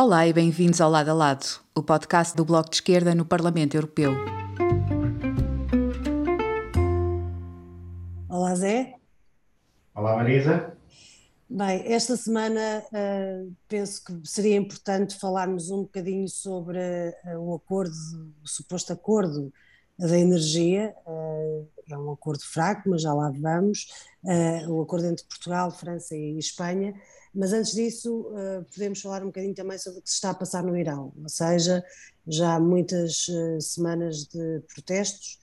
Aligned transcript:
Olá 0.00 0.28
e 0.28 0.32
bem-vindos 0.32 0.80
ao 0.80 0.88
Lado 0.88 1.08
a 1.08 1.12
Lado, 1.12 1.44
o 1.74 1.82
podcast 1.82 2.36
do 2.36 2.44
Bloco 2.44 2.70
de 2.70 2.76
Esquerda 2.76 3.16
no 3.16 3.24
Parlamento 3.24 3.76
Europeu. 3.76 4.12
Olá, 8.28 8.54
Zé. 8.54 8.94
Olá, 9.92 10.14
Marisa. 10.14 10.72
Bem, 11.50 11.82
esta 11.92 12.16
semana 12.16 12.84
uh, 12.92 13.52
penso 13.66 14.04
que 14.04 14.20
seria 14.22 14.54
importante 14.54 15.18
falarmos 15.18 15.68
um 15.68 15.82
bocadinho 15.82 16.28
sobre 16.28 16.78
uh, 17.24 17.40
o 17.40 17.56
acordo, 17.56 17.92
o 18.44 18.48
suposto 18.48 18.92
acordo 18.92 19.52
da 19.98 20.16
energia. 20.16 20.94
Uh, 22.08 22.10
um 22.10 22.12
acordo 22.12 22.44
fraco, 22.44 22.88
mas 22.88 23.02
já 23.02 23.12
lá 23.12 23.30
vamos. 23.30 23.86
o 24.68 24.82
acordo 24.82 25.06
entre 25.06 25.24
Portugal, 25.24 25.70
França 25.70 26.14
e 26.16 26.38
Espanha. 26.38 26.94
Mas 27.34 27.52
antes 27.52 27.72
disso, 27.72 28.26
podemos 28.72 29.00
falar 29.00 29.22
um 29.22 29.26
bocadinho 29.26 29.54
também 29.54 29.78
sobre 29.78 30.00
o 30.00 30.02
que 30.02 30.08
se 30.08 30.16
está 30.16 30.30
a 30.30 30.34
passar 30.34 30.62
no 30.62 30.76
Irão. 30.76 31.12
Ou 31.22 31.28
seja, 31.28 31.84
já 32.26 32.54
há 32.54 32.60
muitas 32.60 33.26
semanas 33.60 34.24
de 34.24 34.60
protestos, 34.74 35.38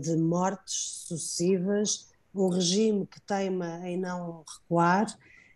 de 0.00 0.16
mortes 0.16 1.04
sucessivas 1.06 2.08
um 2.34 2.48
regime 2.48 3.06
que 3.06 3.20
teima 3.20 3.88
em 3.88 3.96
não 3.96 4.44
recuar 4.60 5.06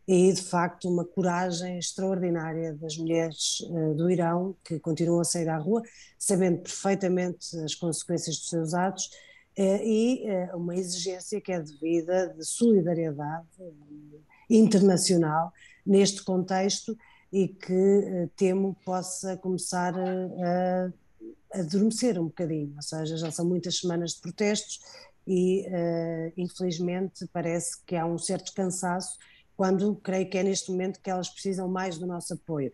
e, 0.06 0.32
de 0.32 0.40
facto, 0.40 0.88
uma 0.88 1.04
coragem 1.04 1.78
extraordinária 1.78 2.72
das 2.74 2.96
mulheres 2.96 3.60
uh, 3.68 3.94
do 3.94 4.10
Irão 4.10 4.56
que 4.64 4.78
continuam 4.78 5.20
a 5.20 5.24
sair 5.24 5.48
à 5.48 5.58
rua, 5.58 5.82
sabendo 6.18 6.62
perfeitamente 6.62 7.54
as 7.58 7.74
consequências 7.74 8.38
dos 8.38 8.48
seus 8.48 8.72
atos 8.72 9.06
uh, 9.06 9.10
e 9.60 10.24
uh, 10.24 10.56
uma 10.56 10.76
exigência 10.76 11.40
que 11.40 11.50
é 11.50 11.60
devida 11.60 12.28
de 12.28 12.44
solidariedade 12.44 13.46
internacional 14.48 15.52
neste 15.84 16.22
contexto 16.22 16.96
e 17.32 17.48
que 17.48 18.28
temo 18.36 18.76
possa 18.84 19.36
começar 19.36 19.94
a, 19.98 20.92
a 21.52 21.60
adormecer 21.60 22.18
um 22.18 22.26
bocadinho, 22.26 22.72
ou 22.76 22.82
seja, 22.82 23.16
já 23.16 23.30
são 23.30 23.44
muitas 23.44 23.78
semanas 23.78 24.12
de 24.12 24.20
protestos 24.20 24.80
e 25.26 25.66
infelizmente 26.38 27.26
parece 27.30 27.84
que 27.84 27.96
há 27.96 28.06
um 28.06 28.16
certo 28.16 28.54
cansaço 28.54 29.18
quando 29.58 29.96
creio 29.96 30.30
que 30.30 30.38
é 30.38 30.42
neste 30.44 30.70
momento 30.70 31.00
que 31.02 31.10
elas 31.10 31.28
precisam 31.28 31.68
mais 31.68 31.98
do 31.98 32.06
nosso 32.06 32.32
apoio. 32.32 32.72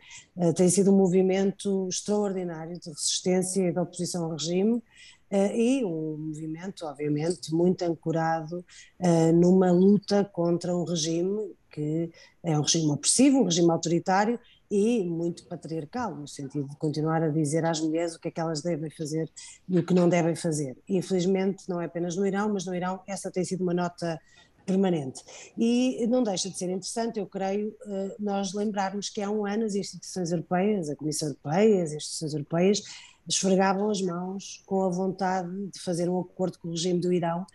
Tem 0.55 0.69
sido 0.69 0.93
um 0.93 0.97
movimento 0.97 1.89
extraordinário 1.89 2.79
de 2.79 2.91
resistência 2.91 3.67
e 3.67 3.73
de 3.73 3.79
oposição 3.79 4.25
ao 4.25 4.33
regime, 4.33 4.83
e 5.31 5.85
um 5.85 6.17
movimento, 6.19 6.87
obviamente, 6.87 7.53
muito 7.53 7.83
ancorado 7.83 8.65
uh, 9.01 9.33
numa 9.33 9.71
luta 9.71 10.25
contra 10.25 10.77
um 10.77 10.85
regime 10.85 11.55
que 11.75 12.13
é 12.41 12.57
um 12.57 12.63
regime 12.63 12.91
opressivo, 12.93 13.41
um 13.41 13.45
regime 13.45 13.71
autoritário 13.73 14.39
e 14.71 15.05
muito 15.05 15.45
patriarcal, 15.47 16.15
no 16.15 16.29
sentido 16.29 16.69
de 16.69 16.77
continuar 16.77 17.21
a 17.23 17.29
dizer 17.29 17.65
às 17.65 17.81
mulheres 17.81 18.15
o 18.15 18.21
que 18.21 18.29
é 18.29 18.31
que 18.31 18.41
elas 18.41 18.63
devem 18.63 18.91
fazer 18.91 19.29
e 19.69 19.79
o 19.79 19.85
que 19.85 19.93
não 19.93 20.09
devem 20.09 20.37
fazer. 20.37 20.79
Infelizmente, 20.89 21.65
não 21.69 21.81
é 21.81 21.87
apenas 21.87 22.15
no 22.17 22.25
Irão, 22.25 22.53
mas 22.53 22.65
no 22.65 22.75
Irão 22.75 23.01
essa 23.09 23.29
tem 23.31 23.45
sido 23.45 23.63
uma 23.63 23.75
nota 23.75 24.21
permanente. 24.65 25.23
E 25.59 26.07
não 26.07 26.23
deixa 26.23 26.49
de 26.49 26.57
ser 26.57 26.71
interessante, 26.71 27.19
eu 27.19 27.27
creio, 27.27 27.77
eh, 27.87 28.17
nós 28.19 28.55
lembrarmos 28.55 29.11
que 29.11 29.21
há 29.21 29.31
um 29.31 29.45
ano 29.45 29.65
as 29.65 29.75
instituições 29.75 30.33
europeias, 30.33 30.89
a 30.89 30.97
Comissão 30.97 31.29
Europeia, 31.29 31.83
as 31.83 31.93
instituições 31.93 32.33
europeias, 32.33 32.83
esfregavam 33.29 33.91
as 33.91 34.01
mãos 34.03 34.63
com 34.67 34.83
a 34.83 34.89
vontade 34.89 35.49
de 35.69 35.81
fazer 35.81 36.09
um 36.09 36.21
acordo 36.21 36.59
com 36.59 36.69
o 36.69 36.71
regime 36.73 37.01
do 37.01 37.13
Irão 37.13 37.47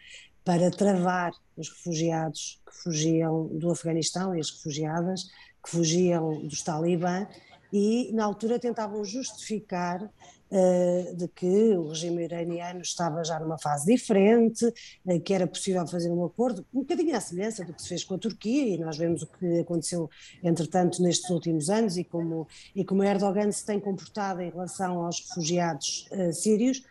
para 0.43 0.71
travar 0.71 1.31
os 1.55 1.69
refugiados 1.69 2.59
que 2.65 2.75
fugiam 2.75 3.47
do 3.47 3.69
Afeganistão 3.69 4.35
e 4.35 4.39
as 4.39 4.49
refugiadas 4.49 5.29
que 5.63 5.69
fugiam 5.69 6.47
dos 6.47 6.61
talibã 6.63 7.27
e 7.71 8.11
na 8.13 8.25
altura 8.25 8.59
tentavam 8.59 9.03
justificar 9.03 10.03
uh, 10.03 11.15
de 11.15 11.27
que 11.27 11.75
o 11.77 11.89
regime 11.89 12.23
iraniano 12.23 12.81
estava 12.81 13.23
já 13.23 13.39
numa 13.39 13.57
fase 13.57 13.85
diferente, 13.85 14.65
uh, 14.65 15.19
que 15.21 15.33
era 15.33 15.47
possível 15.47 15.85
fazer 15.87 16.09
um 16.09 16.25
acordo, 16.25 16.65
um 16.73 16.79
bocadinho 16.79 17.15
à 17.15 17.21
semelhança 17.21 17.63
do 17.63 17.73
que 17.73 17.81
se 17.81 17.89
fez 17.89 18.03
com 18.03 18.15
a 18.15 18.17
Turquia, 18.17 18.75
e 18.75 18.77
nós 18.77 18.97
vemos 18.97 19.21
o 19.21 19.27
que 19.27 19.59
aconteceu, 19.59 20.09
entretanto, 20.43 21.01
nestes 21.01 21.29
últimos 21.29 21.69
anos 21.69 21.97
e 21.97 22.03
como, 22.03 22.47
e 22.75 22.83
como 22.83 23.03
Erdogan 23.03 23.51
se 23.51 23.65
tem 23.65 23.79
comportado 23.79 24.41
em 24.41 24.49
relação 24.49 25.05
aos 25.05 25.19
refugiados 25.19 26.07
uh, 26.11 26.33
sírios, 26.33 26.83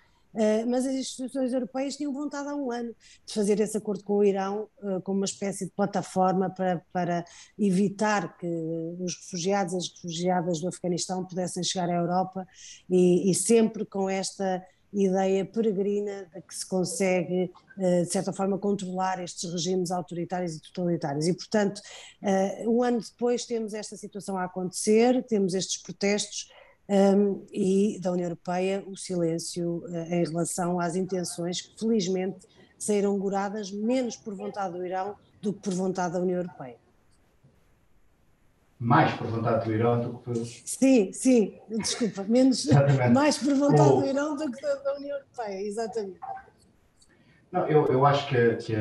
mas 0.69 0.87
as 0.87 0.95
instituições 0.95 1.53
europeias 1.53 1.97
tinham 1.97 2.13
vontade 2.13 2.49
há 2.49 2.55
um 2.55 2.71
ano 2.71 2.95
de 3.27 3.35
fazer 3.35 3.59
esse 3.61 3.77
acordo 3.77 4.05
com 4.05 4.19
o 4.19 4.25
Irão 4.25 4.69
uh, 4.83 5.01
como 5.03 5.19
uma 5.19 5.27
espécie 5.27 5.65
de 5.67 5.73
plataforma 5.73 6.49
para, 6.49 6.83
para 6.93 7.25
evitar 7.59 8.37
que 8.37 8.47
os 9.01 9.17
refugiados, 9.17 9.75
as 9.75 9.89
refugiadas 9.89 10.61
do 10.61 10.69
Afeganistão 10.69 11.25
pudessem 11.25 11.63
chegar 11.65 11.91
à 11.91 11.95
Europa 11.95 12.47
e, 12.89 13.31
e 13.31 13.35
sempre 13.35 13.85
com 13.85 14.09
esta 14.09 14.65
ideia 14.93 15.45
peregrina 15.45 16.31
de 16.35 16.41
que 16.41 16.55
se 16.55 16.67
consegue, 16.67 17.51
uh, 17.77 18.05
de 18.05 18.11
certa 18.13 18.33
forma, 18.33 18.59
controlar 18.59 19.23
estes 19.23 19.51
regimes 19.53 19.91
autoritários 19.91 20.55
e 20.55 20.63
totalitários. 20.63 21.27
E, 21.27 21.35
portanto, 21.35 21.81
um 22.67 22.83
ano 22.83 23.01
depois 23.01 23.45
temos 23.45 23.75
esta 23.75 23.97
situação 23.97 24.37
a 24.37 24.45
acontecer, 24.45 25.23
temos 25.25 25.53
estes 25.53 25.83
protestos 25.83 26.49
um, 26.89 27.45
e 27.53 27.99
da 28.01 28.13
União 28.13 28.27
Europeia 28.27 28.83
o 28.87 28.97
silêncio 28.97 29.85
uh, 29.87 29.97
em 30.13 30.25
relação 30.25 30.81
às 30.81 30.97
intenções 30.97 31.61
que 31.61 31.79
felizmente 31.79 32.47
saíram 32.79 33.19
goradas 33.19 33.71
menos 33.71 34.17
por 34.17 34.35
vontade 34.35 34.75
do 34.77 34.85
Irão 34.85 35.17
do 35.43 35.53
que 35.53 35.61
por 35.61 35.75
vontade 35.75 36.15
da 36.15 36.21
União 36.21 36.39
Europeia. 36.39 36.77
Mais 38.79 39.13
por 39.15 39.27
vontade 39.27 39.65
do 39.65 39.75
Irão 39.75 40.01
do 40.01 40.19
que 40.19 40.25
por... 40.25 40.37
Sim, 40.37 41.13
sim, 41.13 41.59
desculpa, 41.69 42.23
menos, 42.23 42.67
mais 43.13 43.37
por 43.37 43.55
vontade 43.55 43.91
o... 43.91 44.01
do 44.01 44.07
Irão 44.07 44.37
do 44.37 44.51
que 44.51 44.63
da 44.63 44.95
União 44.97 45.17
Europeia, 45.17 45.61
exatamente. 45.63 46.21
Não, 47.51 47.67
eu, 47.67 47.87
eu 47.87 48.07
acho 48.07 48.29
que, 48.29 48.57
que, 48.57 48.75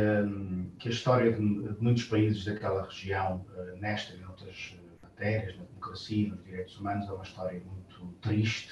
que 0.78 0.90
a 0.90 0.92
história 0.92 1.32
de, 1.32 1.40
de, 1.40 1.82
muitos 1.82 2.04
países 2.04 2.44
daquela 2.46 2.84
região, 2.84 3.46
uh, 3.56 3.78
nesta 3.80 4.14
e 4.14 4.24
outras 4.26 4.76
matérias, 5.02 5.58
na 5.58 5.64
democracia, 5.64 6.30
nos 6.30 6.44
direitos 6.44 6.78
humanos, 6.78 7.08
é 7.08 7.12
uma 7.12 7.24
história 7.24 7.62
muito 7.66 7.87
triste 8.22 8.72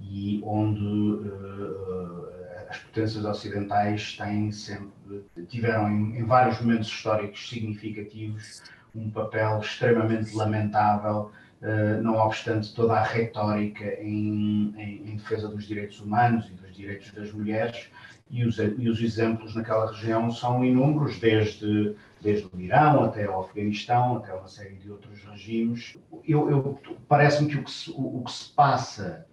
e 0.00 0.40
onde 0.44 0.84
uh, 0.84 2.28
as 2.68 2.78
potências 2.78 3.24
ocidentais 3.24 4.16
têm 4.16 4.50
sempre, 4.52 5.24
tiveram 5.48 5.90
em, 5.90 6.18
em, 6.18 6.24
vários 6.24 6.60
momentos 6.60 6.88
históricos 6.88 7.48
significativos 7.48 8.62
um 8.94 9.10
papel 9.10 9.60
extremamente 9.60 10.34
lamentável, 10.34 11.30
uh, 11.62 12.02
não 12.02 12.16
obstante 12.16 12.74
toda 12.74 12.94
a 12.94 13.02
retórica 13.04 13.84
em, 14.00 14.74
em, 14.76 15.10
em, 15.10 15.16
defesa 15.16 15.48
dos 15.48 15.64
direitos 15.66 16.00
humanos 16.00 16.46
e 16.48 16.52
dos 16.52 16.74
direitos 16.74 17.12
das 17.12 17.32
mulheres, 17.32 17.88
e 18.30 18.44
os, 18.44 18.58
e 18.58 18.88
os 18.88 19.00
exemplos 19.00 19.54
naquela 19.54 19.90
região 19.90 20.30
são 20.30 20.64
inúmeros, 20.64 21.18
desde 21.18 21.94
desde 22.20 22.48
o 22.52 22.60
Irão 22.60 23.04
até 23.04 23.28
o 23.28 23.40
Afeganistão, 23.40 24.16
até 24.16 24.32
uma 24.32 24.48
série 24.48 24.76
de 24.76 24.90
outros 24.90 25.22
regimes. 25.24 25.96
Eu, 26.26 26.50
eu 26.50 26.78
Parece-me 27.08 27.50
que 27.50 27.56
o 27.58 27.64
que, 27.64 27.70
se, 27.70 27.90
o, 27.90 28.18
o 28.18 28.24
que 28.24 28.32
se 28.32 28.52
passa 28.52 29.26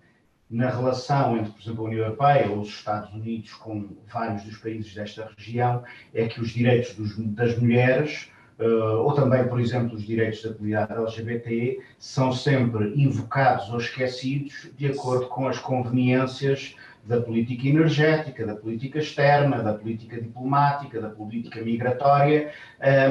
na 0.50 0.70
relação 0.70 1.38
entre, 1.38 1.52
por 1.52 1.62
exemplo, 1.62 1.84
a 1.84 1.88
União 1.88 2.06
Europeia 2.06 2.50
ou 2.50 2.62
os 2.62 2.70
Estados 2.70 3.14
Unidos 3.14 3.53
com 3.53 3.90
vários 4.12 4.44
dos 4.44 4.58
países 4.58 4.94
desta 4.94 5.30
região 5.38 5.84
é 6.14 6.28
que 6.28 6.40
os 6.40 6.50
direitos 6.50 6.96
dos, 6.96 7.18
das 7.18 7.58
mulheres, 7.59 8.31
uh, 8.59 9.00
ou 9.00 9.14
também, 9.14 9.46
por 9.47 9.59
exemplo, 9.59 9.96
os 9.96 10.03
direitos 10.03 10.42
da 10.44 10.53
comunidade 10.53 10.94
LGBT, 10.94 11.81
são 12.00 12.31
sempre 12.31 12.94
invocados 12.96 13.70
ou 13.70 13.78
esquecidos 13.78 14.70
de 14.78 14.88
acordo 14.88 15.28
com 15.28 15.47
as 15.47 15.59
conveniências 15.59 16.76
da 17.07 17.22
política 17.22 17.68
energética, 17.68 18.45
da 18.45 18.56
política 18.56 19.00
externa, 19.00 19.63
da 19.63 19.73
política 19.73 20.22
diplomática, 20.22 21.00
da 21.00 21.09
política 21.09 21.62
migratória, 21.62 22.51
eh, 22.79 23.07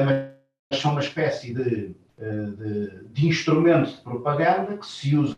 mas 0.69 0.79
são 0.79 0.91
uma 0.91 1.01
espécie 1.01 1.53
de, 1.53 1.95
eh, 2.19 2.45
de, 2.45 3.07
de 3.07 3.27
instrumento 3.27 3.89
de 3.89 4.01
propaganda 4.01 4.77
que 4.77 4.85
se 4.85 5.15
usa 5.15 5.35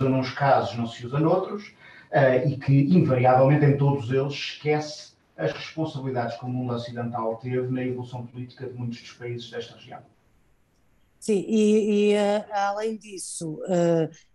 nos 0.00 0.30
casos, 0.32 0.76
não 0.76 0.88
se 0.88 1.06
usa 1.06 1.20
noutros, 1.20 1.72
eh, 2.10 2.48
e 2.48 2.58
que 2.58 2.72
invariavelmente 2.72 3.64
em 3.64 3.76
todos 3.76 4.10
eles 4.10 4.32
esquece 4.32 5.12
as 5.36 5.52
responsabilidades 5.52 6.36
que 6.36 6.44
o 6.44 6.48
mundo 6.48 6.74
ocidental 6.74 7.36
teve 7.36 7.68
na 7.68 7.84
evolução 7.84 8.26
política 8.26 8.66
de 8.66 8.74
muitos 8.74 9.00
dos 9.00 9.12
países 9.12 9.48
desta 9.50 9.76
região. 9.76 10.00
Sim, 11.20 11.44
e, 11.46 12.12
e 12.12 12.16
além 12.50 12.96
disso, 12.96 13.60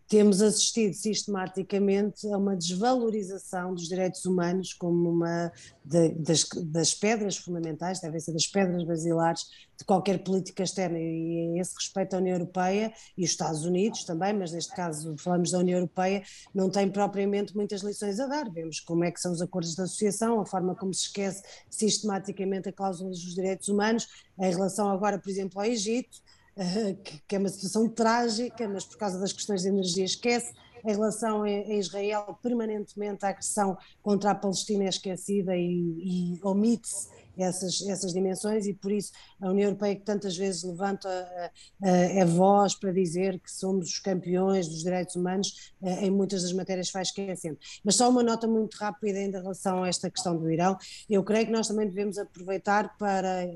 temos 0.08 0.42
assistido 0.42 0.94
sistematicamente 0.94 2.28
a 2.32 2.38
uma 2.38 2.56
desvalorização 2.56 3.74
dos 3.74 3.88
direitos 3.88 4.26
humanos 4.26 4.74
como 4.74 5.10
uma 5.10 5.52
de, 5.84 6.10
das, 6.10 6.48
das, 6.66 6.94
pedras 6.94 7.38
fundamentais, 7.38 8.00
devem 8.00 8.20
ser 8.20 8.34
das 8.34 8.46
pedras 8.46 8.84
basilares 8.84 9.46
de 9.78 9.84
qualquer 9.84 10.24
política 10.24 10.64
externa 10.64 10.98
e 10.98 11.58
a 11.58 11.62
esse 11.62 11.74
respeito 11.76 12.16
a 12.16 12.20
União 12.20 12.36
Europeia 12.36 12.94
e 13.18 13.24
os 13.24 13.32
Estados 13.32 13.66
Unidos 13.66 14.04
também, 14.04 14.34
mas 14.34 14.52
neste 14.52 14.74
caso 14.76 15.16
falamos 15.18 15.52
da 15.52 15.60
União 15.60 15.78
Europeia, 15.78 16.24
não 16.54 16.70
tem 16.70 16.90
propriamente 16.90 17.56
muitas 17.56 17.82
lições 17.82 18.20
a 18.20 18.28
dar, 18.28 18.50
vemos 18.50 18.80
como 18.80 19.04
é 19.04 19.12
que 19.12 19.20
são 19.20 19.32
os 19.32 19.42
acordos 19.42 19.76
de 19.76 19.82
associação, 19.82 20.40
a 20.40 20.46
forma 20.46 20.76
como 20.76 20.94
se 20.94 21.08
esquece 21.08 21.44
sistematicamente 21.70 22.70
a 22.70 22.72
cláusula 22.72 23.10
dos 23.10 23.36
direitos 23.36 23.68
humanos, 23.68 24.08
em 24.40 24.52
relação 24.52 24.90
agora, 24.90 25.18
por 25.20 25.30
exemplo, 25.30 25.60
ao 25.60 25.66
Egito, 25.66 26.25
que 27.28 27.36
é 27.36 27.40
uma 27.40 27.50
situação 27.50 27.88
trágica, 27.90 28.68
mas 28.68 28.86
por 28.86 28.98
causa 28.98 29.20
das 29.20 29.34
questões 29.34 29.62
de 29.62 29.70
energia 29.70 30.06
esquece. 30.06 30.54
Em 30.84 30.92
relação 30.92 31.42
a 31.42 31.50
Israel, 31.50 32.38
permanentemente 32.44 33.26
a 33.26 33.30
agressão 33.30 33.76
contra 34.04 34.32
a 34.32 34.36
Palestina 34.36 34.84
é 34.84 34.90
esquecida 34.90 35.56
e, 35.56 36.38
e 36.38 36.40
omite-se 36.44 37.10
essas, 37.38 37.82
essas 37.88 38.14
dimensões 38.14 38.66
e 38.66 38.74
por 38.74 38.92
isso 38.92 39.12
a 39.42 39.50
União 39.50 39.68
Europeia 39.68 39.96
que 39.96 40.04
tantas 40.04 40.38
vezes 40.38 40.64
levanta 40.64 41.08
a, 41.10 41.52
a, 41.88 42.24
a 42.24 42.26
voz 42.26 42.76
para 42.76 42.92
dizer 42.92 43.40
que 43.40 43.52
somos 43.52 43.90
os 43.90 44.00
campeões 44.00 44.68
dos 44.68 44.84
direitos 44.84 45.16
humanos 45.16 45.74
em 45.82 46.10
muitas 46.10 46.44
das 46.44 46.54
matérias 46.54 46.92
vai 46.92 47.04
esquecendo. 47.04 47.58
Mas 47.84 47.96
só 47.96 48.10
uma 48.10 48.24
nota 48.24 48.48
muito 48.48 48.76
rápida 48.76 49.20
em 49.20 49.32
relação 49.32 49.84
a 49.84 49.88
esta 49.88 50.10
questão 50.10 50.38
do 50.38 50.50
Irão, 50.50 50.78
eu 51.10 51.24
creio 51.24 51.46
que 51.46 51.52
nós 51.52 51.68
também 51.68 51.88
devemos 51.88 52.18
aproveitar 52.18 52.98
para 52.98 53.48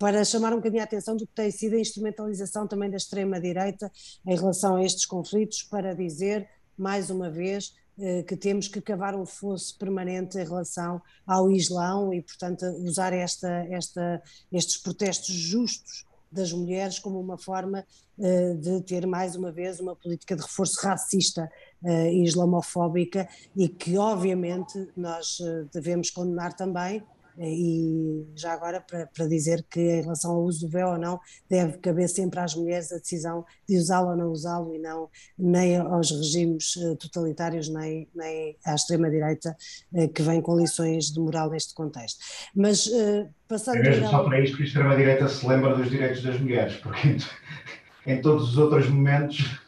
para 0.00 0.24
chamar 0.24 0.54
um 0.54 0.56
bocadinho 0.56 0.80
a 0.80 0.84
atenção 0.84 1.14
do 1.14 1.26
que 1.26 1.34
tem 1.34 1.50
sido 1.50 1.76
a 1.76 1.78
instrumentalização 1.78 2.66
também 2.66 2.88
da 2.88 2.96
extrema-direita 2.96 3.92
em 4.26 4.34
relação 4.34 4.76
a 4.76 4.82
estes 4.82 5.04
conflitos, 5.04 5.62
para 5.62 5.94
dizer, 5.94 6.48
mais 6.74 7.10
uma 7.10 7.28
vez, 7.28 7.74
eh, 7.74 7.79
que 8.26 8.36
temos 8.36 8.66
que 8.66 8.80
cavar 8.80 9.14
um 9.14 9.26
fosso 9.26 9.76
permanente 9.76 10.38
em 10.38 10.44
relação 10.44 11.02
ao 11.26 11.50
Islão 11.50 12.12
e, 12.14 12.22
portanto, 12.22 12.64
usar 12.78 13.12
esta, 13.12 13.48
esta, 13.70 14.22
estes 14.50 14.78
protestos 14.78 15.34
justos 15.34 16.06
das 16.30 16.52
mulheres 16.52 16.98
como 16.98 17.18
uma 17.18 17.36
forma 17.36 17.84
uh, 18.18 18.54
de 18.56 18.80
ter 18.82 19.06
mais 19.06 19.34
uma 19.34 19.50
vez 19.50 19.80
uma 19.80 19.96
política 19.96 20.36
de 20.36 20.42
reforço 20.42 20.80
racista 20.86 21.50
uh, 21.82 21.88
e 21.88 22.24
islamofóbica 22.24 23.28
e 23.56 23.68
que 23.68 23.98
obviamente 23.98 24.88
nós 24.96 25.40
uh, 25.40 25.68
devemos 25.72 26.10
condenar 26.10 26.54
também 26.54 27.02
e 27.48 28.26
já 28.36 28.52
agora 28.52 28.80
para, 28.80 29.06
para, 29.06 29.26
dizer 29.26 29.64
que 29.70 29.80
em 29.80 30.02
relação 30.02 30.32
ao 30.32 30.42
uso 30.42 30.66
do 30.66 30.70
véu 30.70 30.88
ou 30.88 30.98
não, 30.98 31.18
deve 31.48 31.78
caber 31.78 32.08
sempre 32.08 32.38
às 32.38 32.54
mulheres 32.54 32.92
a 32.92 32.98
decisão 32.98 33.44
de 33.68 33.78
usá-lo 33.78 34.10
ou 34.10 34.16
não 34.16 34.30
usá-lo 34.30 34.74
e 34.74 34.78
não 34.78 35.08
nem 35.38 35.76
aos 35.76 36.10
regimes 36.10 36.76
eh, 36.76 36.96
totalitários 36.96 37.68
nem, 37.68 38.08
nem 38.14 38.56
à 38.64 38.74
extrema-direita 38.74 39.56
eh, 39.94 40.08
que 40.08 40.22
vem 40.22 40.42
com 40.42 40.56
lições 40.56 41.06
de 41.06 41.18
moral 41.18 41.50
neste 41.50 41.74
contexto. 41.74 42.18
Mas 42.54 42.86
eh, 42.92 43.28
passando... 43.48 43.78
É 43.78 43.82
mesmo 43.82 44.08
só 44.08 44.22
para 44.24 44.40
isto 44.40 44.56
que 44.56 44.62
a 44.62 44.66
extrema-direita 44.66 45.28
se 45.28 45.46
lembra 45.46 45.74
dos 45.74 45.88
direitos 45.88 46.22
das 46.22 46.38
mulheres, 46.38 46.76
porque 46.76 47.16
em 48.06 48.20
todos 48.20 48.50
os 48.50 48.58
outros 48.58 48.88
momentos 48.88 49.60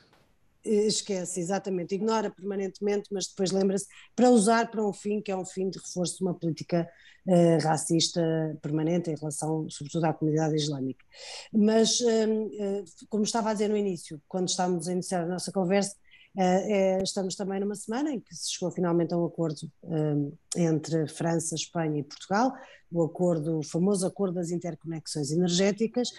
esquece, 0.65 1.41
exatamente, 1.41 1.95
ignora 1.95 2.31
permanentemente, 2.31 3.09
mas 3.13 3.27
depois 3.27 3.51
lembra-se 3.51 3.87
para 4.15 4.31
usar 4.31 4.71
para 4.71 4.85
um 4.85 4.93
fim 4.93 5.21
que 5.21 5.31
é 5.31 5.37
um 5.37 5.45
fim 5.45 5.69
de 5.69 5.79
reforço 5.79 6.19
de 6.19 6.25
uma 6.25 6.35
política 6.35 6.89
uh, 7.27 7.59
racista 7.63 8.21
permanente 8.63 9.11
em 9.11 9.17
relação, 9.17 9.69
sobretudo, 9.69 10.05
à 10.05 10.13
comunidade 10.13 10.57
islâmica. 10.57 11.05
Mas, 11.53 12.01
uh, 12.01 12.85
como 13.09 13.25
estava 13.25 13.51
a 13.51 13.53
dizer 13.53 13.69
no 13.69 13.77
início, 13.77 14.21
quando 14.29 14.49
estávamos 14.49 14.89
a 14.89 14.93
iniciar 14.93 15.23
a 15.23 15.27
nossa 15.27 15.51
conversa, 15.53 15.97
estamos 17.03 17.37
também 17.37 17.61
numa 17.61 17.75
semana 17.75 18.11
em 18.11 18.21
que 18.21 18.35
se 18.35 18.53
chegou 18.53 18.71
finalmente 18.71 19.13
a 19.13 19.19
um 19.19 19.27
acordo 19.27 19.71
entre 20.57 21.07
França, 21.09 21.55
Espanha 21.55 22.01
e 22.01 22.03
Portugal, 22.03 22.53
o 22.91 23.03
acordo, 23.03 23.59
o 23.59 23.63
famoso 23.63 24.07
acordo 24.07 24.35
das 24.35 24.51
interconexões 24.51 25.31
energéticas, 25.31 26.11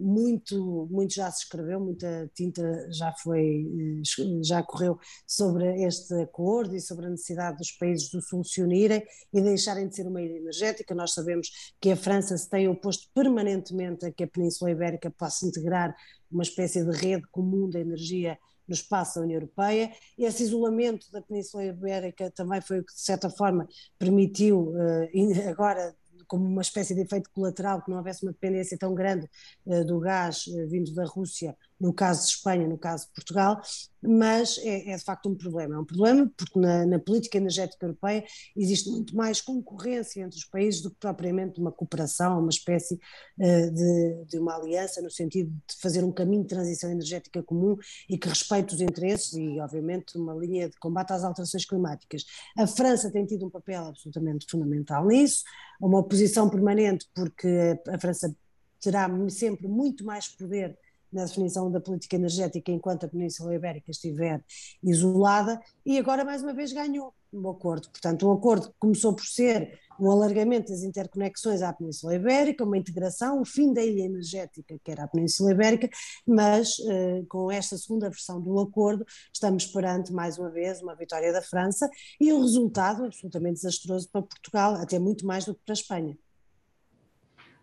muito, 0.00 0.88
muito 0.90 1.14
já 1.14 1.30
se 1.30 1.42
escreveu, 1.42 1.80
muita 1.80 2.30
tinta 2.34 2.88
já 2.92 3.12
foi, 3.12 3.66
eh, 4.00 4.42
já 4.42 4.62
correu 4.62 4.98
sobre 5.26 5.84
este 5.84 6.14
acordo 6.22 6.76
e 6.76 6.80
sobre 6.80 7.06
a 7.06 7.10
necessidade 7.10 7.58
dos 7.58 7.72
países 7.72 8.08
do 8.10 8.20
Sul 8.22 8.44
se 8.44 8.62
unirem 8.62 9.02
e 9.32 9.40
deixarem 9.40 9.88
de 9.88 9.96
ser 9.96 10.06
uma 10.06 10.22
ilha 10.22 10.36
energética. 10.36 10.94
Nós 10.94 11.14
sabemos 11.14 11.48
que 11.80 11.90
a 11.90 11.96
França 11.96 12.36
se 12.36 12.48
tem 12.48 12.68
oposto 12.68 13.08
permanentemente 13.12 14.06
a 14.06 14.12
que 14.12 14.24
a 14.24 14.28
Península 14.28 14.70
Ibérica 14.70 15.10
possa 15.10 15.46
integrar 15.46 15.94
uma 16.30 16.42
espécie 16.42 16.84
de 16.84 16.96
rede 16.96 17.26
comum 17.30 17.68
de 17.68 17.78
energia 17.78 18.38
no 18.68 18.74
espaço 18.74 19.16
da 19.16 19.24
União 19.24 19.36
Europeia. 19.38 19.90
Esse 20.18 20.42
isolamento 20.42 21.10
da 21.10 21.22
Península 21.22 21.64
Ibérica 21.64 22.30
também 22.30 22.60
foi 22.60 22.80
o 22.80 22.84
que, 22.84 22.94
de 22.94 23.00
certa 23.00 23.30
forma, 23.30 23.66
permitiu, 23.98 24.74
uh, 24.74 25.48
agora 25.48 25.96
como 26.26 26.44
uma 26.44 26.62
espécie 26.62 26.94
de 26.94 27.00
efeito 27.00 27.30
colateral, 27.30 27.82
que 27.82 27.90
não 27.90 27.98
houvesse 27.98 28.24
uma 28.24 28.32
dependência 28.32 28.76
tão 28.78 28.94
grande 28.94 29.28
uh, 29.66 29.84
do 29.84 29.98
gás 29.98 30.46
uh, 30.46 30.68
vindo 30.68 30.92
da 30.94 31.04
Rússia, 31.04 31.56
no 31.80 31.92
caso 31.92 32.22
de 32.22 32.32
Espanha, 32.32 32.66
no 32.66 32.76
caso 32.76 33.06
de 33.06 33.12
Portugal, 33.12 33.60
mas 34.00 34.58
é, 34.58 34.90
é 34.90 34.96
de 34.96 35.04
facto 35.04 35.28
um 35.28 35.34
problema. 35.34 35.74
É 35.74 35.78
um 35.78 35.84
problema 35.84 36.30
porque 36.36 36.58
na, 36.58 36.86
na, 36.86 36.98
política 36.98 37.38
energética 37.38 37.84
europeia 37.86 38.24
existe 38.56 38.90
muito 38.90 39.16
mais 39.16 39.40
concorrência 39.40 40.22
entre 40.22 40.38
os 40.38 40.44
países 40.44 40.80
do 40.80 40.90
que 40.90 40.96
propriamente 40.98 41.60
uma 41.60 41.72
cooperação, 41.72 42.40
uma 42.40 42.50
espécie 42.50 42.94
uh, 42.94 43.70
de, 43.72 44.24
de, 44.26 44.38
uma 44.38 44.56
aliança, 44.56 45.02
no 45.02 45.10
sentido 45.10 45.50
de 45.50 45.80
fazer 45.80 46.04
um 46.04 46.12
caminho 46.12 46.42
de 46.42 46.48
transição 46.48 46.90
energética 46.90 47.42
comum 47.42 47.76
e 48.08 48.16
que 48.18 48.28
respeite 48.28 48.74
os 48.74 48.80
interesses 48.80 49.32
e, 49.34 49.60
obviamente, 49.60 50.16
uma 50.16 50.34
linha 50.34 50.68
de 50.68 50.78
combate 50.78 51.12
às 51.12 51.24
alterações 51.24 51.64
climáticas. 51.64 52.24
A 52.56 52.66
França 52.66 53.10
tem 53.10 53.26
tido 53.26 53.46
um 53.46 53.50
papel 53.50 53.86
absolutamente 53.86 54.46
fundamental 54.48 55.06
nisso, 55.06 55.42
uma 55.80 55.98
oposição 55.98 56.48
permanente, 56.48 57.06
porque 57.14 57.80
a 57.88 57.98
França 57.98 58.34
terá 58.80 59.08
sempre 59.28 59.66
muito 59.66 60.04
mais 60.04 60.28
poder 60.28 60.78
na 61.12 61.24
definição 61.24 61.70
da 61.70 61.80
política 61.80 62.16
energética 62.16 62.70
enquanto 62.70 63.06
a 63.06 63.08
Península 63.08 63.54
Ibérica 63.54 63.90
estiver 63.90 64.42
isolada 64.82 65.60
e 65.84 65.98
agora 65.98 66.24
mais 66.24 66.42
uma 66.42 66.52
vez 66.52 66.72
ganhou 66.72 67.14
um 67.32 67.48
acordo. 67.50 67.88
Portanto, 67.90 68.28
um 68.28 68.32
acordo 68.32 68.68
que 68.68 68.74
começou 68.78 69.14
por 69.14 69.24
ser 69.24 69.78
um 70.00 70.10
alargamento 70.10 70.70
das 70.70 70.82
interconexões 70.82 71.60
à 71.60 71.72
Península 71.72 72.14
Ibérica, 72.14 72.64
uma 72.64 72.78
integração, 72.78 73.40
o 73.40 73.44
fim 73.44 73.72
da 73.72 73.82
ilha 73.82 74.04
energética 74.04 74.78
que 74.82 74.90
era 74.90 75.04
a 75.04 75.08
Península 75.08 75.50
Ibérica, 75.50 75.88
mas 76.26 76.78
uh, 76.78 77.26
com 77.28 77.50
esta 77.50 77.76
segunda 77.76 78.08
versão 78.08 78.40
do 78.40 78.58
acordo 78.60 79.04
estamos 79.32 79.66
perante 79.66 80.12
mais 80.12 80.38
uma 80.38 80.50
vez 80.50 80.80
uma 80.80 80.94
vitória 80.94 81.32
da 81.32 81.42
França 81.42 81.90
e 82.20 82.32
um 82.32 82.40
resultado 82.40 83.04
absolutamente 83.04 83.54
desastroso 83.54 84.08
para 84.10 84.22
Portugal, 84.22 84.74
até 84.74 84.98
muito 84.98 85.26
mais 85.26 85.44
do 85.44 85.54
que 85.54 85.60
para 85.64 85.72
a 85.72 85.74
Espanha. 85.74 86.18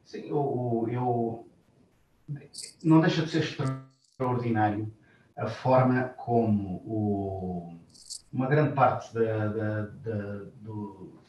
Sim, 0.03 0.27
eu, 0.27 0.85
eu 0.91 1.47
não 2.83 3.01
deixa 3.01 3.23
de 3.23 3.31
ser 3.31 3.43
extraordinário 3.43 4.91
a 5.37 5.47
forma 5.47 6.03
como 6.17 6.75
o, 6.85 7.77
uma 8.31 8.47
grande 8.47 8.73
parte 8.73 9.13
da, 9.13 9.47
da, 9.47 9.81
da, 9.81 10.41
do, 10.61 11.19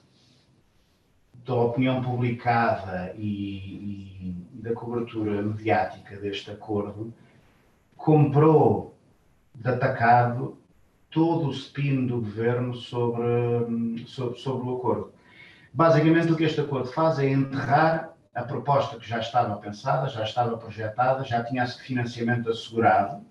da 1.45 1.55
opinião 1.55 2.03
publicada 2.03 3.13
e, 3.17 4.29
e, 4.29 4.61
da 4.63 4.73
cobertura 4.73 5.43
mediática 5.43 6.17
deste 6.17 6.51
acordo 6.51 7.13
comprou 7.97 8.97
de 9.55 9.69
atacado 9.69 10.59
todo 11.11 11.49
o 11.49 11.53
spin 11.53 12.07
do 12.07 12.21
governo 12.21 12.75
sobre, 12.75 14.05
sobre, 14.07 14.39
sobre 14.39 14.69
o 14.69 14.77
acordo. 14.77 15.13
Basicamente, 15.73 16.33
o 16.33 16.37
que 16.37 16.45
este 16.45 16.61
acordo 16.61 16.89
faz 16.89 17.19
é 17.19 17.29
enterrar 17.29 18.16
a 18.37 18.43
proposta 18.43 18.99
que 18.99 19.09
já 19.09 19.19
estava 19.19 19.57
pensada, 19.57 20.11
já 20.11 20.23
estava 20.23 20.59
projetada, 20.59 21.25
já 21.25 21.43
tinha 21.43 21.67
financiamento 21.67 22.51
assegurado 22.51 23.25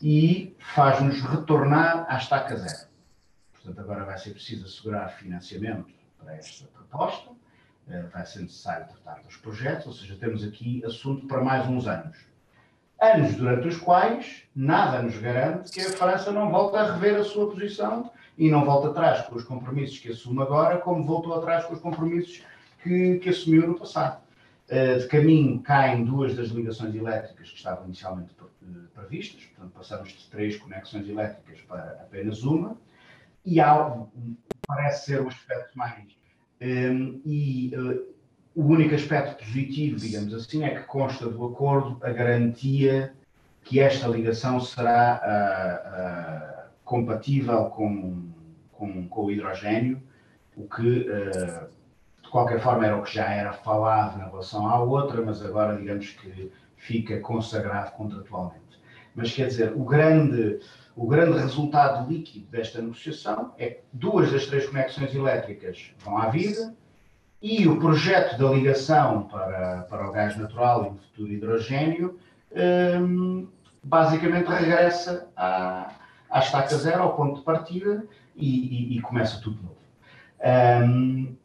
e 0.00 0.56
faz-nos 0.72 1.20
retornar 1.20 2.06
à 2.08 2.16
estaca 2.16 2.54
zero. 2.56 2.88
Portanto, 3.52 3.80
agora 3.80 4.04
vai 4.04 4.16
ser 4.16 4.30
preciso 4.30 4.66
assegurar 4.66 5.08
financiamento 5.14 5.92
para 6.16 6.36
esta 6.36 6.68
proposta, 6.68 7.32
eh, 7.88 8.02
vai 8.12 8.24
ser 8.24 8.42
necessário 8.42 8.86
tratar 8.86 9.20
dos 9.20 9.36
projetos, 9.36 9.86
ou 9.88 9.92
seja, 9.92 10.14
temos 10.14 10.44
aqui 10.44 10.80
assunto 10.86 11.26
para 11.26 11.42
mais 11.42 11.66
uns 11.66 11.88
anos. 11.88 12.16
Anos 13.00 13.34
durante 13.34 13.66
os 13.66 13.78
quais 13.78 14.44
nada 14.54 15.02
nos 15.02 15.18
garante 15.18 15.72
que 15.72 15.80
a 15.80 15.90
França 15.90 16.30
não 16.30 16.52
volte 16.52 16.76
a 16.76 16.92
rever 16.92 17.18
a 17.18 17.24
sua 17.24 17.50
posição 17.50 18.12
e 18.38 18.48
não 18.48 18.64
volte 18.64 18.86
atrás 18.86 19.26
com 19.26 19.34
os 19.34 19.42
compromissos 19.42 19.98
que 19.98 20.12
assume 20.12 20.40
agora, 20.40 20.78
como 20.78 21.02
voltou 21.02 21.34
atrás 21.34 21.64
com 21.64 21.74
os 21.74 21.80
compromissos 21.80 22.44
que, 22.84 23.18
que 23.18 23.30
assumiu 23.30 23.66
no 23.66 23.78
passado. 23.78 24.22
Uh, 24.70 24.98
de 24.98 25.06
caminho 25.08 25.60
caem 25.60 26.04
duas 26.04 26.34
das 26.34 26.48
ligações 26.48 26.94
elétricas 26.94 27.50
que 27.50 27.56
estavam 27.56 27.84
inicialmente 27.84 28.30
eh, 28.40 28.66
previstas, 28.94 29.44
portanto 29.44 29.72
passamos 29.74 30.08
de 30.08 30.26
três 30.30 30.56
conexões 30.56 31.06
elétricas 31.06 31.60
para 31.68 31.82
apenas 32.00 32.42
uma, 32.44 32.74
e 33.44 33.60
há, 33.60 33.94
parece 34.66 35.04
ser 35.04 35.20
o 35.20 35.28
aspecto 35.28 35.76
mais. 35.76 36.16
Um, 36.62 36.66
ehm, 36.66 37.20
e 37.26 37.72
uh, 37.76 38.14
o 38.54 38.62
único 38.62 38.94
aspecto 38.94 39.44
positivo, 39.44 39.98
digamos 39.98 40.32
assim, 40.32 40.64
é 40.64 40.74
que 40.74 40.84
consta 40.84 41.28
do 41.28 41.44
acordo 41.44 41.98
a 42.02 42.10
garantia 42.10 43.12
que 43.64 43.80
esta 43.80 44.08
ligação 44.08 44.60
será 44.60 45.20
uh, 46.64 46.70
compatível 46.84 47.66
com, 47.66 48.30
com, 48.72 49.08
com, 49.08 49.24
o 49.24 49.30
hidrogênio, 49.30 50.02
o 50.56 50.66
que 50.66 51.06
qualquer 52.34 52.58
forma 52.58 52.84
era 52.84 52.96
o 52.96 53.02
que 53.04 53.14
já 53.14 53.32
era 53.32 53.52
falado 53.52 54.20
em 54.20 54.28
relação 54.28 54.68
à 54.68 54.76
outra, 54.80 55.22
mas 55.22 55.40
agora 55.40 55.76
digamos 55.76 56.08
que 56.08 56.50
fica 56.76 57.20
consagrado 57.20 57.92
contratualmente. 57.92 58.80
Mas 59.14 59.32
quer 59.32 59.46
dizer, 59.46 59.72
o 59.72 59.84
grande, 59.84 60.58
o 60.96 61.06
grande 61.06 61.38
resultado 61.38 62.10
líquido 62.10 62.46
desta 62.46 62.82
negociação 62.82 63.54
é 63.56 63.70
que 63.70 63.82
duas 63.92 64.32
das 64.32 64.46
três 64.46 64.66
conexões 64.66 65.14
elétricas 65.14 65.94
vão 65.98 66.18
à 66.18 66.26
vida 66.26 66.74
e 67.40 67.68
o 67.68 67.78
projeto 67.78 68.36
da 68.36 68.50
ligação 68.50 69.28
para, 69.28 69.82
para 69.82 70.08
o 70.08 70.10
gás 70.10 70.36
natural 70.36 70.86
e 70.86 70.88
o 70.88 70.94
futuro 70.96 71.32
hidrogênio 71.32 72.18
um, 73.00 73.46
basicamente 73.80 74.48
regressa 74.48 75.28
à, 75.36 75.88
à 76.28 76.40
estaca 76.40 76.74
zero, 76.74 77.00
ao 77.00 77.14
ponto 77.14 77.36
de 77.36 77.42
partida, 77.42 78.04
e, 78.34 78.94
e, 78.94 78.98
e 78.98 79.00
começa 79.02 79.40
tudo 79.40 79.62
novo. 79.62 79.76
Um, 80.84 81.36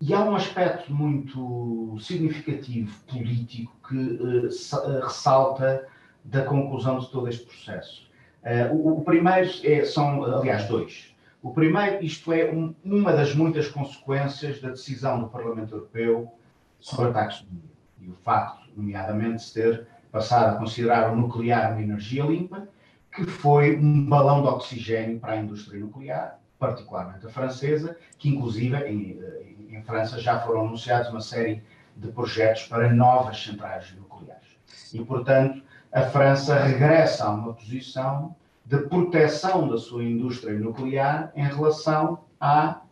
e 0.00 0.14
há 0.14 0.20
um 0.20 0.36
aspecto 0.36 0.92
muito 0.92 1.96
significativo 2.00 2.96
político 3.06 3.74
que 3.88 3.96
uh, 3.96 5.00
ressalta 5.02 5.86
da 6.24 6.44
conclusão 6.44 6.98
de 6.98 7.10
todo 7.10 7.28
este 7.28 7.44
processo. 7.46 8.08
Uh, 8.44 8.98
o, 8.98 9.04
primeiro 9.04 9.50
é, 9.64 9.84
são, 9.84 10.22
aliás, 10.22 10.66
dois. 10.68 11.14
O 11.42 11.52
primeiro, 11.52 12.04
isto 12.04 12.32
é 12.32 12.50
um, 12.50 12.74
uma 12.84 13.12
das 13.12 13.34
muitas 13.34 13.68
consequências 13.68 14.60
da 14.60 14.70
decisão 14.70 15.20
do 15.20 15.28
Parlamento 15.28 15.74
Europeu 15.74 16.32
sobre 16.78 17.12
de 17.12 17.44
mídia. 17.50 17.70
E 18.00 18.08
o 18.08 18.14
facto, 18.14 18.68
nomeadamente, 18.76 19.46
de 19.46 19.52
ter 19.52 19.86
passado 20.12 20.54
a 20.54 20.58
considerar 20.58 21.12
o 21.12 21.16
nuclear 21.16 21.72
uma 21.72 21.82
energia 21.82 22.24
limpa, 22.24 22.68
que 23.12 23.24
foi 23.24 23.76
um 23.76 24.08
balão 24.08 24.42
de 24.42 24.48
oxigênio 24.48 25.18
para 25.18 25.32
a 25.32 25.36
indústria 25.36 25.80
nuclear, 25.80 26.37
particularmente 26.58 27.26
a 27.26 27.30
francesa, 27.30 27.96
que 28.18 28.28
inclusive 28.28 28.76
em, 28.86 29.20
em 29.70 29.82
França 29.82 30.18
já 30.18 30.40
foram 30.40 30.66
anunciados 30.66 31.08
uma 31.10 31.20
série 31.20 31.62
de 31.96 32.08
projetos 32.08 32.64
para 32.64 32.92
novas 32.92 33.42
centrais 33.42 33.92
nucleares. 33.94 34.48
E, 34.92 35.04
portanto, 35.04 35.62
a 35.92 36.02
França 36.02 36.58
regressa 36.58 37.26
a 37.26 37.30
uma 37.30 37.54
posição 37.54 38.34
de 38.64 38.78
proteção 38.78 39.68
da 39.68 39.78
sua 39.78 40.04
indústria 40.04 40.58
nuclear 40.58 41.32
em 41.34 41.44
relação, 41.44 42.24
a, 42.40 42.82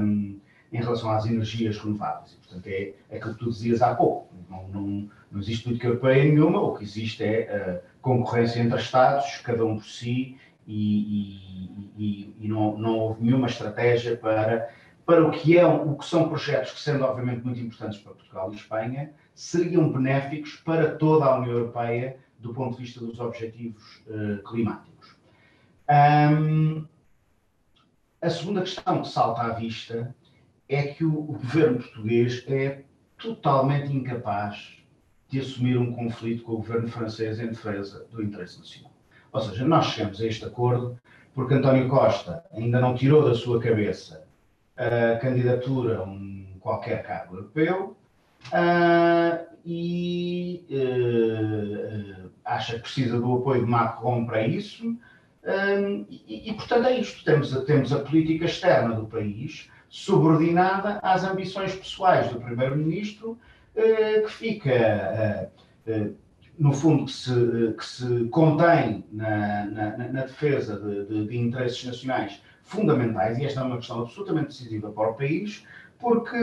um, 0.00 0.38
em 0.72 0.78
relação 0.78 1.10
às 1.10 1.24
energias 1.24 1.78
renováveis. 1.78 2.32
E, 2.32 2.36
portanto, 2.36 2.66
é, 2.66 2.92
é 3.10 3.16
aquilo 3.16 3.34
que 3.34 3.40
tu 3.40 3.50
dizias 3.50 3.80
há 3.80 3.94
pouco. 3.94 4.28
Não, 4.50 4.68
não, 4.68 5.10
não 5.32 5.40
existe 5.40 5.64
política 5.64 5.88
europeia 5.88 6.24
nenhuma, 6.24 6.60
o 6.60 6.74
que 6.76 6.84
existe 6.84 7.24
é 7.24 7.80
uh, 7.82 7.88
concorrência 8.02 8.60
entre 8.60 8.78
Estados, 8.78 9.38
cada 9.38 9.64
um 9.64 9.76
por 9.76 9.86
si, 9.86 10.36
e, 10.66 11.90
e, 11.96 12.36
e, 12.40 12.48
não, 12.48 12.76
não 12.78 12.98
houve 12.98 13.22
nenhuma 13.22 13.46
estratégia 13.46 14.16
para, 14.16 14.70
para 15.04 15.26
o, 15.26 15.30
que 15.30 15.58
é, 15.58 15.66
o 15.66 15.94
que 15.96 16.06
são 16.06 16.28
projetos 16.28 16.72
que, 16.72 16.80
sendo 16.80 17.04
obviamente 17.04 17.44
muito 17.44 17.60
importantes 17.60 17.98
para 17.98 18.14
Portugal 18.14 18.52
e 18.52 18.56
Espanha, 18.56 19.12
seriam 19.34 19.92
benéficos 19.92 20.56
para 20.56 20.94
toda 20.96 21.26
a 21.26 21.38
União 21.38 21.52
Europeia 21.52 22.16
do 22.38 22.52
ponto 22.52 22.76
de 22.76 22.82
vista 22.82 23.00
dos 23.00 23.20
objetivos 23.20 24.02
uh, 24.06 24.42
climáticos. 24.42 25.16
Um, 25.90 26.86
a 28.20 28.30
segunda 28.30 28.62
questão 28.62 29.02
que 29.02 29.08
salta 29.08 29.42
à 29.42 29.50
vista 29.50 30.14
é 30.68 30.82
que 30.88 31.04
o, 31.04 31.12
o 31.12 31.32
governo 31.32 31.78
português 31.78 32.44
é 32.48 32.84
totalmente 33.18 33.92
incapaz 33.92 34.82
de 35.28 35.40
assumir 35.40 35.78
um 35.78 35.92
conflito 35.92 36.42
com 36.42 36.52
o 36.52 36.56
governo 36.56 36.88
francês 36.88 37.40
em 37.40 37.48
defesa 37.48 38.06
do 38.10 38.22
interesse 38.22 38.58
nacional. 38.58 38.93
Ou 39.34 39.40
seja, 39.40 39.64
nós 39.64 39.86
chegamos 39.86 40.20
a 40.20 40.26
este 40.26 40.44
acordo 40.44 40.96
porque 41.34 41.54
António 41.54 41.88
Costa 41.88 42.44
ainda 42.52 42.80
não 42.80 42.94
tirou 42.94 43.24
da 43.24 43.34
sua 43.34 43.60
cabeça 43.60 44.24
a 44.76 45.16
candidatura 45.16 45.98
a 45.98 46.02
um 46.04 46.46
qualquer 46.60 47.02
cargo 47.02 47.36
europeu 47.36 47.96
uh, 48.52 49.44
e 49.66 50.64
uh, 50.70 52.30
acha 52.44 52.76
que 52.76 52.82
precisa 52.82 53.18
do 53.18 53.34
apoio 53.34 53.64
de 53.64 53.70
Macron 53.70 54.24
para 54.24 54.46
isso. 54.46 54.96
E, 56.08 56.48
e, 56.50 56.54
portanto, 56.54 56.86
é 56.86 56.98
isto. 56.98 57.22
Temos 57.22 57.54
a, 57.54 57.62
temos 57.66 57.92
a 57.92 57.98
política 57.98 58.46
externa 58.46 58.94
do 58.94 59.06
país 59.06 59.68
subordinada 59.90 60.98
às 61.02 61.22
ambições 61.22 61.74
pessoais 61.74 62.30
do 62.30 62.40
Primeiro-Ministro, 62.40 63.38
que 63.74 64.28
fica, 64.28 65.50
no 66.58 66.72
fundo, 66.72 67.06
que 67.06 67.12
se, 67.12 67.74
que 67.76 67.84
se 67.84 68.24
contém 68.26 69.04
na, 69.10 69.66
na, 69.66 69.96
na 69.96 70.22
defesa 70.22 70.78
de, 70.78 71.06
de, 71.06 71.28
de, 71.28 71.38
interesses 71.38 71.84
nacionais 71.84 72.42
fundamentais, 72.62 73.38
e 73.38 73.44
esta 73.44 73.60
é 73.60 73.64
uma 73.64 73.76
questão 73.76 74.00
absolutamente 74.02 74.48
decisiva 74.48 74.90
para 74.90 75.10
o 75.10 75.14
país, 75.14 75.66
porque, 75.98 76.38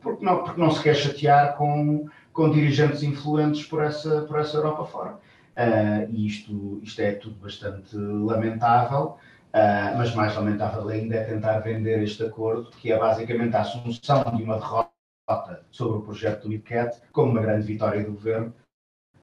porque, 0.00 0.24
não, 0.24 0.42
porque 0.42 0.60
não 0.60 0.70
se 0.70 0.82
quer 0.82 0.94
chatear 0.94 1.56
com 1.56 2.08
com 2.34 2.50
dirigentes 2.50 3.02
influentes 3.02 3.64
por 3.64 3.82
essa, 3.82 4.22
por 4.22 4.38
essa 4.38 4.58
Europa 4.58 4.84
fora. 4.84 5.12
Uh, 5.56 6.10
e 6.10 6.26
isto, 6.26 6.80
isto 6.82 7.00
é 7.00 7.12
tudo 7.12 7.36
bastante 7.36 7.96
lamentável, 7.96 9.16
uh, 9.54 9.96
mas 9.96 10.12
mais 10.14 10.34
lamentável 10.34 10.86
ainda 10.88 11.14
é 11.14 11.24
tentar 11.24 11.60
vender 11.60 12.02
este 12.02 12.24
acordo, 12.24 12.70
que 12.72 12.92
é 12.92 12.98
basicamente 12.98 13.54
a 13.54 13.60
assunção 13.60 14.24
de 14.36 14.42
uma 14.42 14.58
derrota 14.58 15.64
sobre 15.70 15.98
o 15.98 16.02
projeto 16.02 16.42
do 16.42 16.48
MidCat 16.48 17.00
como 17.12 17.30
uma 17.30 17.40
grande 17.40 17.64
vitória 17.64 18.02
do 18.02 18.10
governo. 18.10 18.52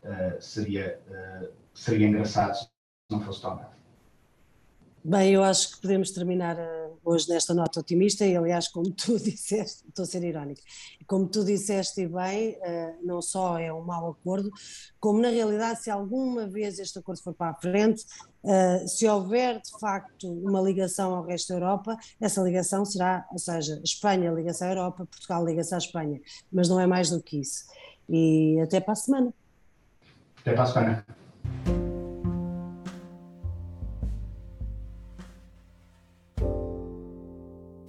Uh, 0.03 0.41
seria, 0.41 0.99
seria 1.73 2.07
engraçado 2.07 2.55
se 2.55 2.67
não 3.09 3.21
fosse 3.21 3.41
tão 3.41 3.55
grave. 3.55 3.81
Bem, 5.03 5.33
eu 5.33 5.43
acho 5.43 5.71
que 5.71 5.81
podemos 5.81 6.11
terminar 6.11 6.55
uh, 6.57 6.99
hoje 7.03 7.27
nesta 7.27 7.55
nota 7.55 7.79
otimista 7.79 8.23
e, 8.23 8.37
aliás, 8.37 8.67
como 8.67 8.89
tu 8.93 9.17
disseste, 9.17 9.83
estou 9.87 10.03
a 10.03 10.05
ser 10.05 10.23
irónica, 10.23 10.61
como 11.07 11.27
tu 11.27 11.43
disseste 11.43 12.07
bem, 12.07 12.51
uh, 12.51 13.03
não 13.03 13.19
só 13.19 13.57
é 13.57 13.73
um 13.73 13.81
mau 13.81 14.11
acordo, 14.11 14.51
como 14.99 15.19
na 15.19 15.29
realidade, 15.29 15.81
se 15.81 15.89
alguma 15.89 16.45
vez 16.45 16.77
este 16.77 16.99
acordo 16.99 17.19
for 17.23 17.33
para 17.33 17.49
a 17.49 17.55
frente, 17.55 18.05
uh, 18.43 18.87
se 18.87 19.07
houver 19.07 19.59
de 19.59 19.71
facto 19.79 20.31
uma 20.31 20.61
ligação 20.61 21.15
ao 21.15 21.25
resto 21.25 21.47
da 21.47 21.55
Europa, 21.55 21.97
essa 22.19 22.39
ligação 22.43 22.85
será, 22.85 23.27
ou 23.31 23.39
seja, 23.39 23.81
Espanha 23.83 24.29
liga-se 24.29 24.63
à 24.63 24.69
Europa, 24.69 25.07
Portugal 25.07 25.43
liga-se 25.43 25.73
à 25.73 25.79
Espanha, 25.79 26.21
mas 26.51 26.69
não 26.69 26.79
é 26.79 26.85
mais 26.85 27.09
do 27.09 27.23
que 27.23 27.39
isso. 27.39 27.65
E 28.07 28.59
até 28.61 28.79
para 28.79 28.93
a 28.93 28.95
semana. 28.95 29.33
Até 30.41 30.59
a 30.59 30.65
semana. 30.65 31.05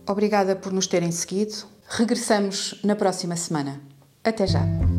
Obrigada 0.06 0.56
por 0.56 0.72
nos 0.72 0.86
terem 0.86 1.10
seguido. 1.10 1.64
Regressamos 1.88 2.80
na 2.84 2.94
próxima 2.94 3.36
semana. 3.36 3.80
Até 4.24 4.46
já! 4.46 4.91